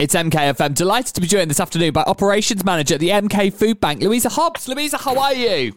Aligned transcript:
It's 0.00 0.14
MKFM. 0.14 0.76
Delighted 0.76 1.12
to 1.16 1.20
be 1.20 1.26
joined 1.26 1.50
this 1.50 1.58
afternoon 1.58 1.92
by 1.92 2.04
Operations 2.04 2.64
Manager 2.64 2.94
at 2.94 3.00
the 3.00 3.08
MK 3.08 3.52
Food 3.52 3.80
Bank, 3.80 4.00
Louisa 4.00 4.28
Hobbs. 4.28 4.68
Louisa, 4.68 4.96
how 4.96 5.18
are 5.18 5.34
you? 5.34 5.72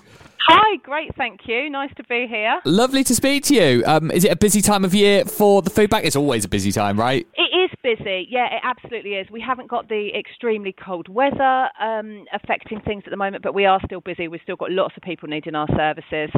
Hi, 0.48 0.76
great, 0.84 1.16
thank 1.16 1.48
you. 1.48 1.72
Nice 1.72 1.90
to 1.98 2.04
be 2.04 2.28
here. 2.30 2.62
Lovely 2.64 3.04
to 3.06 3.16
speak 3.16 3.46
to 3.46 3.56
you. 3.56 3.84
Um, 3.88 4.12
is 4.12 4.24
it 4.24 4.32
a 4.32 4.36
busy 4.36 4.62
time 4.62 4.86
of 4.86 4.94
year 4.94 5.26
for 5.26 5.64
the 5.64 5.72
food 5.72 5.90
bank? 5.90 6.06
It's 6.06 6.16
always 6.16 6.46
a 6.46 6.48
busy 6.48 6.72
time, 6.72 7.00
right? 7.00 7.26
It 7.34 7.42
is 7.42 7.72
busy. 7.82 8.28
Yeah, 8.30 8.46
it 8.46 8.62
absolutely 8.62 9.16
is. 9.16 9.28
We 9.32 9.42
haven't 9.42 9.72
got 9.72 9.90
the 9.90 10.12
extremely 10.16 10.74
cold 10.74 11.10
weather 11.10 11.70
um, 11.82 12.26
affecting 12.32 12.80
things 12.82 13.02
at 13.08 13.10
the 13.10 13.18
moment, 13.18 13.42
but 13.42 13.56
we 13.56 13.66
are 13.66 13.80
still 13.86 14.02
busy. 14.02 14.28
We've 14.28 14.42
still 14.44 14.56
got 14.56 14.70
lots 14.70 14.96
of 14.98 15.02
people 15.02 15.30
needing 15.30 15.56
our 15.56 15.68
services. 15.76 16.30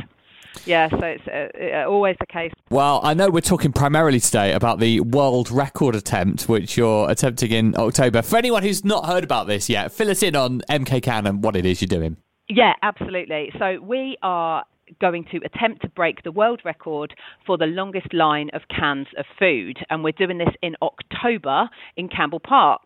Yeah, 0.66 0.90
so 0.90 1.00
it's 1.02 1.28
uh, 1.28 1.84
uh, 1.84 1.90
always 1.90 2.16
the 2.20 2.26
case. 2.26 2.52
Well, 2.70 3.00
I 3.04 3.14
know 3.14 3.30
we're 3.30 3.42
talking 3.42 3.72
primarily 3.72 4.20
today 4.20 4.54
about 4.54 4.80
the 4.80 5.00
world 5.02 5.52
record 5.52 5.96
attempt, 5.96 6.48
which 6.50 6.78
you're 6.78 7.10
attempting 7.10 7.52
in 7.52 7.76
October. 7.78 8.22
For 8.22 8.38
anyone 8.38 8.64
who's 8.64 8.86
not 8.86 9.06
heard 9.06 9.24
about 9.24 9.48
this 9.48 9.70
yet, 9.70 9.92
fill 9.92 10.10
us 10.10 10.24
in 10.24 10.36
on 10.36 10.62
MK 10.70 11.04
Can 11.04 11.28
and 11.28 11.44
what 11.44 11.56
it 11.56 11.66
is 11.66 11.82
you're 11.82 11.88
doing. 11.88 12.18
Yeah, 12.50 12.74
absolutely. 12.82 13.52
So 13.58 13.80
we 13.82 14.18
are 14.22 14.66
going 15.00 15.26
to 15.32 15.38
attempt 15.38 15.82
to 15.82 15.90
break 15.90 16.24
the 16.24 16.32
world 16.32 16.62
record 16.66 17.14
for 17.46 17.58
the 17.58 17.66
longest 17.66 18.14
line 18.14 18.50
of 18.54 18.62
cans 18.70 19.08
of 19.18 19.26
food. 19.40 19.78
And 19.90 20.04
we're 20.04 20.12
doing 20.12 20.38
this 20.38 20.54
in 20.62 20.76
October 20.82 21.70
in 21.98 22.10
Campbell 22.10 22.40
Park. 22.40 22.82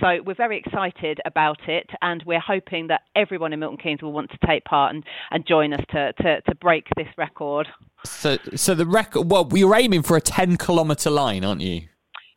So 0.00 0.18
we're 0.24 0.34
very 0.34 0.58
excited 0.58 1.20
about 1.26 1.68
it, 1.68 1.88
and 2.00 2.22
we're 2.26 2.40
hoping 2.40 2.86
that 2.88 3.02
everyone 3.14 3.52
in 3.52 3.60
Milton 3.60 3.78
Keynes 3.78 4.02
will 4.02 4.12
want 4.12 4.30
to 4.30 4.38
take 4.46 4.64
part 4.64 4.94
and, 4.94 5.04
and 5.30 5.46
join 5.46 5.74
us 5.74 5.84
to, 5.90 6.12
to, 6.14 6.40
to 6.40 6.54
break 6.54 6.86
this 6.96 7.08
record. 7.18 7.68
So, 8.04 8.38
so 8.54 8.74
the 8.74 8.86
record. 8.86 9.30
Well, 9.30 9.48
you're 9.52 9.76
aiming 9.76 10.02
for 10.02 10.16
a 10.16 10.20
10 10.20 10.56
kilometre 10.56 11.10
line, 11.10 11.44
aren't 11.44 11.60
you? 11.60 11.82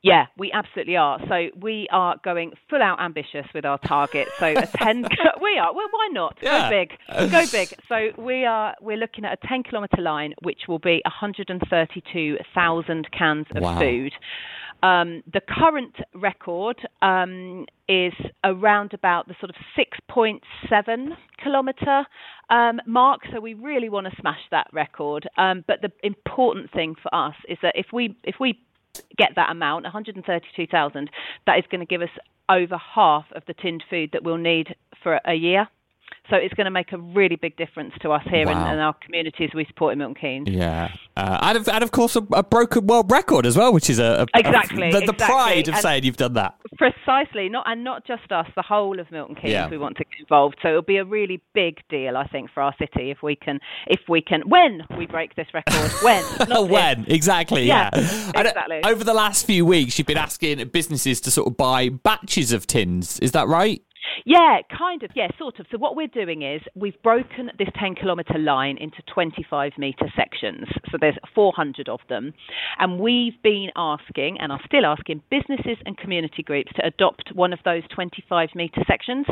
Yeah, 0.04 0.28
we 0.38 0.52
absolutely 0.54 0.96
are. 0.96 1.20
So 1.28 1.48
we 1.60 1.88
are 1.92 2.16
going 2.24 2.54
full 2.70 2.82
out 2.82 3.02
ambitious 3.02 3.46
with 3.54 3.66
our 3.66 3.78
target. 3.80 4.30
So 4.40 4.46
a 4.46 4.66
ten, 4.68 5.06
we 5.42 5.58
are. 5.58 5.74
Well, 5.74 5.88
why 5.92 6.08
not? 6.12 6.38
Yeah. 6.42 6.70
Go 6.70 6.72
big, 6.78 6.92
go 7.32 7.46
big. 7.52 7.74
So 7.90 8.12
we 8.22 8.46
are. 8.46 8.76
We're 8.80 8.96
looking 8.98 9.26
at 9.26 9.34
a 9.34 9.38
ten 9.48 9.64
kilometre 9.64 10.02
line, 10.02 10.34
which 10.44 10.62
will 10.68 10.80
be 10.80 11.02
132,000 11.06 13.12
cans 13.12 13.48
of 13.56 13.64
Wow. 13.64 13.80
food. 13.80 14.14
Um, 14.84 15.24
the 15.32 15.42
current 15.42 15.96
record 16.14 16.78
um, 17.02 17.66
is 17.88 18.14
around 18.44 18.94
about 18.94 19.28
the 19.28 19.36
sort 19.40 19.50
of 19.50 19.56
6.7 19.78 21.08
kilometre 21.44 22.06
um, 22.50 22.80
mark. 22.86 23.22
So 23.34 23.40
we 23.40 23.54
really 23.54 23.90
want 23.90 24.08
to 24.08 24.22
smash 24.22 24.42
that 24.52 24.68
record. 24.74 25.28
Um, 25.38 25.64
but 25.68 25.82
the 25.82 25.92
important 26.04 26.72
thing 26.72 26.96
for 27.02 27.14
us 27.14 27.36
is 27.50 27.58
that 27.62 27.74
if 27.76 27.88
we 27.92 28.16
if 28.24 28.36
we 28.40 28.60
get 29.18 29.32
that 29.36 29.52
amount, 29.52 29.84
132,000, 29.84 31.10
that 31.46 31.60
is 31.60 31.66
going 31.70 31.82
to 31.82 31.86
give 31.86 32.02
us 32.02 32.10
over 32.50 32.78
half 32.78 33.26
of 33.36 33.44
the 33.48 33.54
tinned 33.54 33.84
food 33.90 34.10
that 34.14 34.24
we'll 34.24 34.38
need 34.38 34.76
for 35.04 35.20
a 35.26 35.34
year. 35.34 35.68
So 36.30 36.36
it's 36.36 36.54
going 36.56 36.66
to 36.66 36.72
make 36.72 36.92
a 36.92 36.98
really 36.98 37.38
big 37.38 37.56
difference 37.56 37.94
to 38.02 38.12
us 38.12 38.22
here 38.30 38.42
in 38.42 38.50
our 38.50 38.94
communities 39.02 39.52
we 39.56 39.64
support 39.66 39.94
in 39.94 40.00
Milton 40.00 40.16
Keynes. 40.20 40.50
Yeah, 40.50 40.90
uh, 41.16 41.40
and, 41.42 41.58
of, 41.58 41.70
and 41.70 41.84
of 41.84 41.92
course 41.92 42.18
a, 42.18 42.22
a 42.34 42.44
broken 42.44 42.86
world 42.86 43.10
record 43.10 43.46
as 43.46 43.56
well, 43.56 43.72
which 43.72 43.90
is 43.90 43.98
a, 44.00 44.26
a 44.34 44.40
Exactly, 44.40 44.92
the, 44.92 45.00
the 45.00 45.04
exactly. 45.14 45.26
pride 45.26 45.68
of 45.70 45.76
And- 45.76 45.82
saying 45.82 46.04
you've 46.04 46.18
done 46.18 46.34
that. 46.34 46.56
Precisely, 46.78 47.48
not 47.50 47.64
and 47.68 47.84
not 47.84 48.06
just 48.06 48.30
us, 48.32 48.46
the 48.56 48.62
whole 48.62 49.00
of 49.00 49.10
Milton 49.10 49.36
Keynes. 49.36 49.52
Yeah. 49.54 49.70
We 49.70 49.78
want 49.78 49.98
to 49.98 50.04
get 50.04 50.20
involved, 50.20 50.58
so 50.62 50.68
it'll 50.68 50.82
be 50.82 50.98
a 50.98 51.06
really 51.06 51.42
big 51.54 51.78
deal, 51.90 52.18
I 52.18 52.28
think, 52.28 52.52
for 52.54 52.62
our 52.62 52.76
city 52.78 53.10
if 53.10 53.24
we 53.24 53.36
can, 53.36 53.60
if 53.88 54.02
we 54.10 54.22
can, 54.22 54.42
when 54.48 54.82
we 54.98 55.06
break 55.08 55.36
this 55.36 55.48
record, 55.54 55.74
when, 56.04 56.24
if. 56.42 56.70
when 56.70 57.06
exactly? 57.08 57.64
Yeah, 57.64 57.90
Yeah, 57.94 58.32
And, 58.36 58.48
uh, 58.48 58.50
exactly. 58.50 58.82
over 58.86 59.04
the 59.04 59.14
last 59.14 59.46
few 59.46 59.66
weeks, 59.66 59.98
you've 59.98 60.08
been 60.08 60.18
asking 60.18 60.68
businesses 60.68 61.22
to 61.22 61.32
sort 61.32 61.48
of 61.48 61.56
buy 61.58 61.90
batches 61.90 62.52
of 62.52 62.68
tins. 62.68 63.20
Is 63.22 63.32
that 63.32 63.48
right? 63.48 63.82
Yeah, 64.26 64.60
kind 64.76 65.04
of. 65.04 65.12
Yeah, 65.16 65.28
sort 65.38 65.60
of. 65.60 65.66
So 65.72 65.78
what 65.78 65.96
we're 65.96 66.08
doing 66.08 66.42
is 66.42 66.62
we've 66.76 67.02
broken 67.04 67.52
this 67.58 67.70
10 67.80 67.96
kilometre 67.96 68.38
line 68.38 68.78
into 68.78 68.98
25 69.14 69.74
metre 69.78 70.12
sections. 70.16 70.68
So 70.92 70.98
there's 71.00 71.18
400 71.36 71.90
of 71.90 72.00
them. 72.10 72.34
And 72.80 73.00
we've 73.00 73.42
been 73.44 73.70
asking, 73.76 74.38
and 74.40 74.52
are 74.52 74.62
still 74.66 74.86
asking, 74.86 75.22
businesses 75.30 75.78
and 75.86 75.98
community 75.98 76.44
groups 76.44 76.72
to 76.76 76.86
adopt 76.86 77.32
one 77.34 77.54
of 77.54 77.60
those 77.66 77.84
25 77.94 78.50
metre 78.56 78.84
sections. 78.88 79.26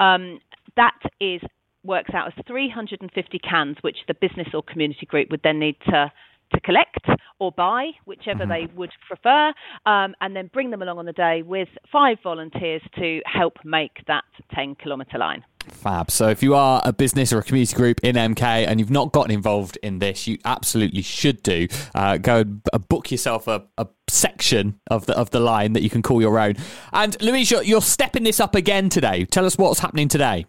Um, 0.00 0.40
that 0.76 0.98
is 1.20 1.40
works 1.84 2.10
out 2.14 2.28
as 2.28 2.44
350 2.46 3.38
cans, 3.40 3.76
which 3.80 3.98
the 4.06 4.14
business 4.14 4.48
or 4.54 4.62
community 4.62 5.04
group 5.06 5.28
would 5.30 5.40
then 5.42 5.58
need 5.58 5.76
to 5.90 6.12
to 6.52 6.60
collect 6.60 7.06
or 7.38 7.52
buy, 7.52 7.90
whichever 8.04 8.46
they 8.46 8.68
would 8.74 8.92
prefer, 9.06 9.52
um, 9.86 10.14
and 10.20 10.36
then 10.36 10.48
bring 10.52 10.70
them 10.70 10.82
along 10.82 10.98
on 10.98 11.06
the 11.06 11.12
day 11.12 11.42
with 11.42 11.68
five 11.90 12.18
volunteers 12.22 12.82
to 12.96 13.20
help 13.26 13.56
make 13.64 14.04
that 14.06 14.24
10 14.54 14.76
kilometre 14.76 15.18
line. 15.18 15.44
Fab. 15.68 16.10
So 16.10 16.28
if 16.28 16.42
you 16.42 16.54
are 16.54 16.82
a 16.84 16.92
business 16.92 17.32
or 17.32 17.38
a 17.38 17.42
community 17.42 17.74
group 17.76 18.00
in 18.02 18.16
MK 18.16 18.42
and 18.42 18.80
you've 18.80 18.90
not 18.90 19.12
gotten 19.12 19.30
involved 19.30 19.78
in 19.82 19.98
this, 19.98 20.26
you 20.26 20.38
absolutely 20.44 21.02
should 21.02 21.42
do. 21.42 21.68
Uh, 21.94 22.18
go 22.18 22.38
and 22.38 22.62
uh, 22.72 22.78
book 22.78 23.10
yourself 23.10 23.46
a, 23.46 23.64
a 23.78 23.86
section 24.08 24.80
of 24.90 25.06
the 25.06 25.16
of 25.16 25.30
the 25.30 25.40
line 25.40 25.72
that 25.72 25.82
you 25.82 25.90
can 25.90 26.02
call 26.02 26.20
your 26.20 26.38
own. 26.38 26.54
And 26.92 27.20
Louise, 27.22 27.50
you're, 27.50 27.62
you're 27.62 27.80
stepping 27.80 28.24
this 28.24 28.40
up 28.40 28.54
again 28.54 28.88
today. 28.88 29.24
Tell 29.24 29.46
us 29.46 29.56
what's 29.56 29.80
happening 29.80 30.08
today. 30.08 30.46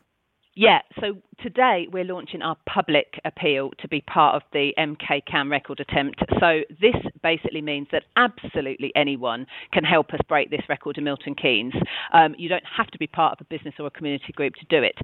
Yeah, 0.56 0.82
so 1.02 1.16
today 1.42 1.88
we're 1.92 2.04
launching 2.04 2.44
our 2.44 2.56
public 2.68 3.20
appeal 3.26 3.72
to 3.80 3.88
be 3.88 4.02
part 4.02 4.36
of 4.36 4.44
the 4.54 4.72
MK 4.78 5.26
Can 5.26 5.50
record 5.50 5.80
attempt. 5.80 6.22
So 6.40 6.62
this 6.80 6.94
basically 7.24 7.62
means 7.62 7.88
that 7.92 8.04
absolutely 8.18 8.92
anyone 8.96 9.48
can 9.72 9.84
help 9.84 10.14
us 10.14 10.20
break 10.30 10.52
this 10.52 10.62
record 10.70 11.00
in 11.00 11.06
Milton 11.06 11.34
Keynes. 11.34 11.74
Um, 12.14 12.36
you 12.38 12.50
don't 12.50 12.64
have 12.78 12.86
to 12.92 13.00
be 13.00 13.08
part 13.08 13.34
of 13.34 13.48
a 13.48 13.50
business 13.50 13.74
or 13.80 13.88
a 13.88 13.92
community 13.92 14.32
group 14.32 14.54
to 14.56 14.66
do 14.70 14.84
it. 14.84 14.96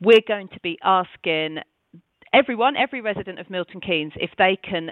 We're 0.00 0.24
going 0.26 0.48
to 0.48 0.60
be 0.60 0.78
asking 0.82 1.58
everyone, 2.32 2.74
every 2.74 3.02
resident 3.02 3.38
of 3.38 3.50
Milton 3.50 3.82
Keynes, 3.82 4.12
if 4.16 4.30
they 4.38 4.56
can 4.56 4.90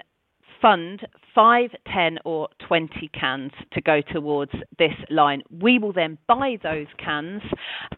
fund 0.63 1.05
5, 1.35 1.71
10 1.93 2.19
or 2.25 2.47
20 2.67 3.09
cans 3.19 3.51
to 3.73 3.81
go 3.81 4.01
towards 4.01 4.51
this 4.79 4.93
line. 5.09 5.41
We 5.51 5.77
will 5.77 5.91
then 5.91 6.17
buy 6.27 6.57
those 6.63 6.87
cans 7.03 7.41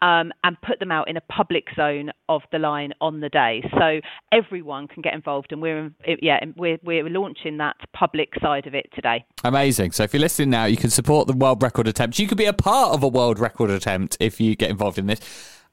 um, 0.02 0.32
and 0.42 0.60
put 0.62 0.80
them 0.80 0.90
out 0.90 1.08
in 1.08 1.16
a 1.16 1.20
public 1.20 1.66
zone 1.76 2.10
of 2.28 2.42
the 2.50 2.58
line 2.58 2.92
on 3.00 3.20
the 3.20 3.28
day. 3.28 3.62
So 3.78 4.00
everyone 4.32 4.88
can 4.88 5.02
get 5.02 5.14
involved 5.14 5.52
and 5.52 5.62
we're 5.62 5.92
yeah, 6.20 6.40
we're 6.56 6.78
we're 6.82 7.08
launching 7.08 7.58
that 7.58 7.76
public 7.92 8.30
side 8.42 8.66
of 8.66 8.74
it 8.74 8.86
today. 8.94 9.24
Amazing. 9.44 9.92
So 9.92 10.02
if 10.02 10.12
you're 10.12 10.20
listening 10.20 10.50
now, 10.50 10.64
you 10.64 10.76
can 10.76 10.90
support 10.90 11.28
the 11.28 11.36
world 11.36 11.62
record 11.62 11.86
attempt. 11.86 12.18
You 12.18 12.26
could 12.26 12.38
be 12.38 12.46
a 12.46 12.52
part 12.52 12.94
of 12.94 13.02
a 13.02 13.08
world 13.08 13.38
record 13.38 13.70
attempt 13.70 14.16
if 14.18 14.40
you 14.40 14.56
get 14.56 14.70
involved 14.70 14.98
in 14.98 15.06
this. 15.06 15.20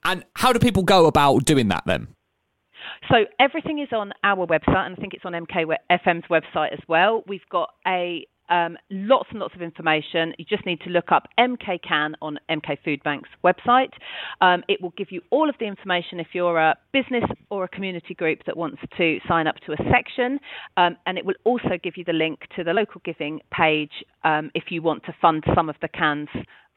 And 0.06 0.26
how 0.36 0.54
do 0.54 0.60
people 0.60 0.84
go 0.84 1.08
about 1.08 1.46
doing 1.46 1.70
that 1.70 1.84
then? 1.86 2.10
So 3.10 3.26
everything 3.40 3.80
is 3.80 3.90
on 3.92 4.14
our 4.24 4.46
website, 4.48 4.86
and 4.86 4.96
I 4.96 5.02
think 5.02 5.14
it's 5.14 5.26
on 5.26 5.34
MKFM's 5.34 6.26
website 6.30 6.74
as 6.74 6.80
well. 6.88 7.24
We've 7.28 7.48
got 7.50 7.70
a 7.86 8.26
um, 8.50 8.78
lots 8.90 9.30
and 9.32 9.40
lots 9.40 9.56
of 9.56 9.62
information. 9.62 10.34
You 10.38 10.46
just 10.46 10.66
need 10.66 10.82
to 10.82 10.90
look 10.90 11.12
up 11.12 11.28
MK 11.40 11.82
Can 11.88 12.16
on 12.22 12.38
MK 12.50 12.78
Food 12.84 13.02
Bank's 13.04 13.30
website. 13.44 13.92
Um, 14.42 14.64
it 14.68 14.82
will 14.82 14.94
give 14.98 15.12
you 15.12 15.22
all 15.32 15.50
of 15.50 15.56
the 15.60 15.66
information 15.66 16.20
if 16.20 16.28
you're 16.34 16.58
a 16.60 16.76
business 16.92 17.24
or 17.50 17.64
a 17.64 17.68
community 17.68 18.14
group 18.14 18.40
that 18.46 18.58
wants 18.58 18.82
to 18.98 19.20
sign 19.28 19.48
up 19.48 19.56
to 19.66 19.72
a 19.72 19.78
section, 19.92 20.40
um, 20.78 20.98
and 21.06 21.18
it 21.18 21.26
will 21.26 21.36
also 21.46 21.78
give 21.82 21.94
you 21.98 22.04
the 22.04 22.14
link 22.14 22.42
to 22.56 22.64
the 22.64 22.74
local 22.74 23.02
giving 23.06 23.40
page 23.52 23.92
um, 24.24 24.52
if 24.54 24.66
you 24.70 24.82
want 24.82 25.04
to 25.06 25.16
fund 25.22 25.44
some 25.56 25.70
of 25.70 25.76
the 25.82 25.88
cans 25.88 26.30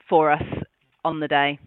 for 0.09 0.31
us 0.31 0.43
on 1.05 1.21
the 1.21 1.29
day. 1.29 1.59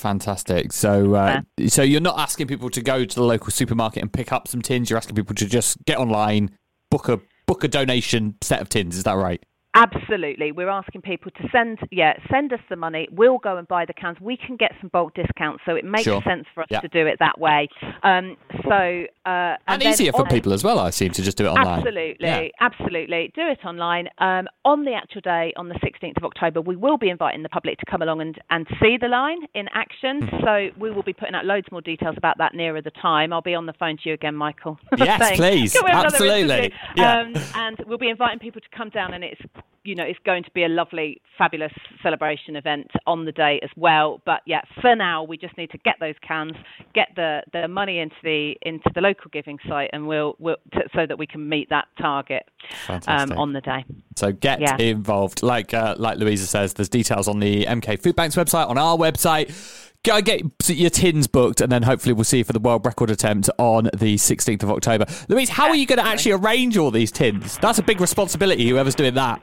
Fantastic. 0.00 0.72
So, 0.72 1.14
uh, 1.14 1.42
so 1.68 1.82
you're 1.82 2.00
not 2.00 2.18
asking 2.18 2.46
people 2.46 2.70
to 2.70 2.80
go 2.80 3.04
to 3.04 3.14
the 3.14 3.22
local 3.22 3.50
supermarket 3.50 4.02
and 4.02 4.10
pick 4.10 4.32
up 4.32 4.48
some 4.48 4.62
tins. 4.62 4.88
You're 4.88 4.96
asking 4.96 5.14
people 5.14 5.34
to 5.34 5.46
just 5.46 5.76
get 5.84 5.98
online, 5.98 6.56
book 6.90 7.10
a 7.10 7.20
book 7.46 7.64
a 7.64 7.68
donation 7.68 8.36
set 8.40 8.62
of 8.62 8.70
tins. 8.70 8.96
Is 8.96 9.04
that 9.04 9.12
right? 9.12 9.44
Absolutely. 9.74 10.50
We're 10.50 10.68
asking 10.68 11.02
people 11.02 11.30
to 11.30 11.48
send, 11.52 11.78
yeah, 11.92 12.14
send 12.30 12.52
us 12.52 12.58
the 12.68 12.74
money. 12.76 13.06
We'll 13.12 13.38
go 13.38 13.56
and 13.56 13.68
buy 13.68 13.84
the 13.84 13.92
cans. 13.92 14.18
We 14.20 14.36
can 14.36 14.56
get 14.56 14.72
some 14.80 14.90
bulk 14.92 15.14
discounts, 15.14 15.62
so 15.64 15.76
it 15.76 15.84
makes 15.84 16.04
Sure. 16.04 16.20
sense 16.22 16.44
for 16.54 16.62
us 16.62 16.68
Yeah. 16.70 16.80
to 16.80 16.88
do 16.88 17.06
it 17.06 17.18
that 17.20 17.38
way. 17.38 17.68
Um, 18.02 18.36
so, 18.64 19.06
uh, 19.26 19.56
And, 19.68 19.80
then 19.80 19.92
easier 19.92 20.10
for 20.12 20.26
people 20.26 20.52
as 20.52 20.64
well. 20.64 20.80
I 20.80 20.90
seem 20.90 21.12
to 21.12 21.22
just 21.22 21.38
do 21.38 21.46
it 21.46 21.50
online. 21.50 21.78
Absolutely, 21.78 22.26
Yeah. 22.26 22.48
absolutely. 22.60 23.30
Do 23.34 23.46
it 23.46 23.64
online. 23.64 24.08
Um, 24.18 24.48
on 24.64 24.84
the 24.84 24.94
actual 24.94 25.20
day, 25.20 25.52
on 25.56 25.68
the 25.68 25.78
16th 25.78 26.16
of 26.16 26.24
October, 26.24 26.60
we 26.60 26.74
will 26.74 26.98
be 26.98 27.08
inviting 27.08 27.42
the 27.44 27.48
public 27.48 27.78
to 27.78 27.86
come 27.86 28.02
along 28.02 28.20
and, 28.22 28.38
and 28.50 28.66
see 28.82 28.96
the 28.96 29.08
line 29.08 29.38
in 29.54 29.68
action. 29.72 30.22
Hmm. 30.26 30.40
So 30.44 30.70
we 30.78 30.90
will 30.90 31.04
be 31.04 31.12
putting 31.12 31.36
out 31.36 31.44
loads 31.44 31.70
more 31.70 31.80
details 31.80 32.16
about 32.16 32.38
that 32.38 32.54
nearer 32.54 32.82
the 32.82 32.90
time. 32.90 33.32
I'll 33.32 33.40
be 33.40 33.54
on 33.54 33.66
the 33.66 33.72
phone 33.74 33.96
to 33.98 34.08
you 34.08 34.14
again, 34.14 34.34
Michael. 34.34 34.78
Yes, 34.98 35.22
saying, 35.28 35.36
please. 35.36 35.72
"Can 35.76 35.84
we 35.84 35.90
have 35.90 36.00
another 36.00 36.16
Absolutely. 36.16 36.72
Yeah. 36.96 37.20
Um, 37.20 37.32
and 37.54 37.78
we'll 37.86 37.98
be 37.98 38.08
inviting 38.10 38.38
people 38.40 38.60
to 38.60 38.68
come 38.76 38.90
down, 38.90 39.14
and 39.14 39.22
it's 39.24 39.40
you 39.84 39.94
know, 39.94 40.04
it's 40.04 40.18
going 40.24 40.44
to 40.44 40.50
be 40.50 40.64
a 40.64 40.68
lovely, 40.68 41.20
fabulous 41.38 41.72
celebration 42.02 42.56
event 42.56 42.90
on 43.06 43.24
the 43.24 43.32
day 43.32 43.58
as 43.62 43.70
well. 43.76 44.20
But 44.26 44.40
yeah, 44.46 44.60
for 44.80 44.94
now, 44.94 45.22
we 45.22 45.38
just 45.38 45.56
need 45.56 45.70
to 45.70 45.78
get 45.78 45.96
those 46.00 46.14
cans, 46.26 46.52
get 46.94 47.08
the, 47.16 47.42
the 47.52 47.66
money 47.66 47.98
into 47.98 48.16
the 48.22 48.56
into 48.62 48.90
the 48.94 49.00
local 49.00 49.30
giving 49.32 49.58
site, 49.66 49.90
and 49.92 50.06
we'll, 50.06 50.36
we'll 50.38 50.56
t- 50.74 50.80
so 50.94 51.06
that 51.06 51.18
we 51.18 51.26
can 51.26 51.48
meet 51.48 51.70
that 51.70 51.88
target 51.98 52.46
um, 53.06 53.32
on 53.32 53.52
the 53.52 53.60
day. 53.60 53.84
So 54.16 54.32
get 54.32 54.60
yeah. 54.60 54.76
involved. 54.76 55.42
Like 55.42 55.72
uh, 55.72 55.94
like 55.98 56.18
Louisa 56.18 56.46
says, 56.46 56.74
there's 56.74 56.90
details 56.90 57.26
on 57.26 57.40
the 57.40 57.64
MK 57.64 58.02
Food 58.02 58.16
Bank's 58.16 58.36
website, 58.36 58.68
on 58.68 58.76
our 58.76 58.96
website. 58.96 59.50
Go 60.02 60.22
get 60.22 60.40
your 60.66 60.88
tins 60.88 61.26
booked, 61.26 61.60
and 61.60 61.70
then 61.70 61.82
hopefully 61.82 62.14
we'll 62.14 62.24
see 62.24 62.38
you 62.38 62.44
for 62.44 62.54
the 62.54 62.60
world 62.60 62.86
record 62.86 63.10
attempt 63.10 63.50
on 63.58 63.84
the 63.94 64.16
16th 64.16 64.62
of 64.62 64.70
October. 64.70 65.04
Louise, 65.28 65.50
how 65.50 65.68
are 65.68 65.74
you 65.74 65.84
going 65.84 65.98
to 65.98 66.06
actually 66.06 66.32
arrange 66.32 66.78
all 66.78 66.90
these 66.90 67.12
tins? 67.12 67.58
That's 67.58 67.78
a 67.78 67.82
big 67.82 68.00
responsibility. 68.00 68.66
Whoever's 68.66 68.94
doing 68.94 69.12
that. 69.14 69.42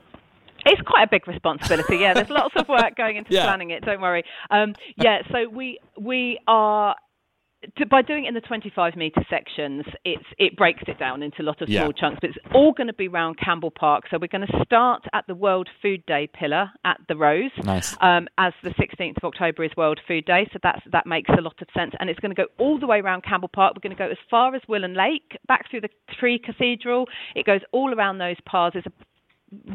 It's 0.67 0.81
quite 0.81 1.03
a 1.03 1.07
big 1.09 1.27
responsibility. 1.27 1.97
Yeah, 1.97 2.13
there's 2.13 2.29
lots 2.29 2.55
of 2.55 2.67
work 2.67 2.95
going 2.95 3.17
into 3.17 3.33
yeah. 3.33 3.45
planning 3.45 3.71
it. 3.71 3.83
Don't 3.83 4.01
worry. 4.01 4.23
Um, 4.49 4.73
yeah, 4.97 5.19
so 5.31 5.49
we 5.49 5.79
we 5.99 6.39
are 6.47 6.95
to, 7.77 7.85
by 7.85 8.01
doing 8.01 8.25
it 8.25 8.29
in 8.29 8.33
the 8.33 8.41
25 8.41 8.95
metre 8.95 9.25
sections, 9.29 9.83
it's, 10.05 10.23
it 10.37 10.55
breaks 10.55 10.83
it 10.87 10.99
down 10.99 11.23
into 11.23 11.41
a 11.41 11.45
lot 11.45 11.61
of 11.61 11.67
small 11.67 11.87
yeah. 11.87 11.91
chunks, 11.91 12.19
but 12.21 12.29
it's 12.29 12.39
all 12.53 12.71
going 12.71 12.87
to 12.87 12.93
be 12.93 13.07
around 13.07 13.37
Campbell 13.39 13.71
Park. 13.71 14.05
So 14.11 14.17
we're 14.19 14.27
going 14.27 14.45
to 14.45 14.63
start 14.63 15.03
at 15.13 15.25
the 15.27 15.33
World 15.33 15.67
Food 15.81 16.05
Day 16.05 16.29
pillar 16.31 16.69
at 16.85 16.99
the 17.07 17.15
Rose, 17.15 17.51
nice. 17.63 17.95
um, 18.01 18.27
as 18.37 18.53
the 18.63 18.69
16th 18.71 19.17
of 19.17 19.23
October 19.23 19.63
is 19.63 19.71
World 19.75 19.99
Food 20.07 20.25
Day. 20.25 20.47
So 20.53 20.59
that's, 20.61 20.81
that 20.91 21.07
makes 21.07 21.29
a 21.29 21.41
lot 21.41 21.59
of 21.61 21.67
sense. 21.75 21.93
And 21.99 22.09
it's 22.09 22.19
going 22.19 22.33
to 22.33 22.41
go 22.41 22.47
all 22.59 22.79
the 22.79 22.87
way 22.87 22.99
around 22.99 23.23
Campbell 23.23 23.49
Park. 23.49 23.73
We're 23.75 23.87
going 23.89 23.95
to 23.95 24.01
go 24.01 24.09
as 24.09 24.17
far 24.29 24.53
as 24.55 24.61
Willen 24.67 24.93
Lake, 24.93 25.37
back 25.47 25.69
through 25.69 25.81
the 25.81 25.89
Tree 26.19 26.39
Cathedral. 26.39 27.05
It 27.35 27.45
goes 27.45 27.61
all 27.71 27.93
around 27.93 28.19
those 28.19 28.37
paths. 28.45 28.73
There's 28.73 28.85
a 28.85 28.91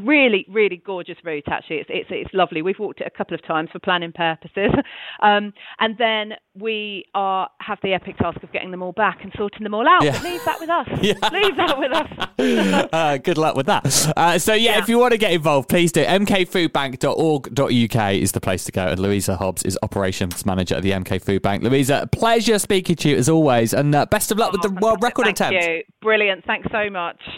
really 0.04 0.44
really 0.48 0.76
gorgeous 0.76 1.16
route 1.24 1.44
actually. 1.48 1.76
It's, 1.76 1.90
it's 1.90 2.08
it's 2.10 2.34
lovely. 2.34 2.62
We've 2.62 2.78
walked 2.78 3.00
it 3.00 3.06
a 3.06 3.10
couple 3.10 3.34
of 3.34 3.44
times 3.46 3.70
for 3.72 3.78
planning 3.78 4.12
purposes. 4.12 4.70
Um, 5.20 5.52
and 5.78 5.96
then 5.98 6.32
we 6.54 7.04
are 7.14 7.48
have 7.60 7.78
the 7.82 7.92
epic 7.92 8.16
task 8.16 8.42
of 8.42 8.50
getting 8.52 8.72
them 8.72 8.82
all 8.82 8.92
back 8.92 9.20
and 9.22 9.32
sorting 9.36 9.62
them 9.62 9.72
all 9.72 9.86
out. 9.86 10.02
Yeah. 10.02 10.20
leave 10.22 10.44
that 10.44 10.58
with 10.58 10.68
us. 10.68 10.88
Yeah. 11.02 11.14
leave 11.30 11.56
that 11.56 11.78
with 11.78 11.92
us. 11.92 12.28
Uh, 12.92 13.18
good 13.18 13.38
luck 13.38 13.54
with 13.54 13.66
that. 13.66 14.12
Uh, 14.16 14.38
so 14.38 14.52
yeah, 14.52 14.72
yeah, 14.72 14.82
if 14.82 14.88
you 14.88 14.98
want 14.98 15.12
to 15.12 15.18
get 15.18 15.32
involved 15.32 15.68
please 15.68 15.92
do. 15.92 16.04
Mkfoodbank.org.uk 16.04 18.12
is 18.14 18.32
the 18.32 18.40
place 18.40 18.64
to 18.64 18.72
go. 18.72 18.88
And 18.88 18.98
louisa 18.98 19.36
hobbs 19.36 19.62
is 19.62 19.78
operations 19.82 20.44
manager 20.44 20.74
at 20.74 20.82
the 20.82 20.90
mk 20.90 21.22
food 21.22 21.42
bank 21.42 21.62
louisa 21.62 22.08
pleasure 22.10 22.58
speaking 22.58 22.96
to 22.96 23.10
you 23.10 23.16
as 23.16 23.28
always. 23.28 23.72
And 23.72 23.94
uh, 23.94 24.06
best 24.06 24.32
of 24.32 24.38
luck 24.38 24.52
oh, 24.52 24.58
with 24.60 24.62
the 24.62 24.80
world 24.80 25.02
record 25.02 25.26
Thank 25.26 25.36
attempt. 25.36 25.64
you. 25.64 25.82
brilliant. 26.00 26.44
Thanks 26.44 26.66
so 26.72 26.90
much 26.90 27.20